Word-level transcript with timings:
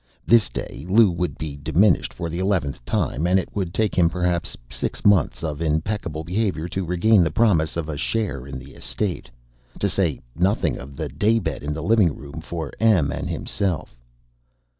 This 0.25 0.49
day, 0.49 0.83
Lou 0.89 1.11
would 1.11 1.37
be 1.37 1.57
disinherited 1.57 2.11
for 2.11 2.27
the 2.27 2.39
eleventh 2.39 2.83
time, 2.85 3.27
and 3.27 3.37
it 3.37 3.55
would 3.55 3.71
take 3.71 3.93
him 3.93 4.09
perhaps 4.09 4.57
six 4.67 5.05
months 5.05 5.43
of 5.43 5.61
impeccable 5.61 6.23
behavior 6.23 6.67
to 6.69 6.83
regain 6.83 7.21
the 7.23 7.29
promise 7.29 7.77
of 7.77 7.87
a 7.87 7.97
share 7.97 8.47
in 8.47 8.57
the 8.57 8.73
estate. 8.73 9.29
To 9.79 9.87
say 9.87 10.19
nothing 10.35 10.79
of 10.79 10.95
the 10.95 11.07
daybed 11.07 11.61
in 11.61 11.71
the 11.71 11.83
living 11.83 12.15
room 12.15 12.41
for 12.41 12.71
Em 12.79 13.11
and 13.11 13.29
himself. 13.29 13.95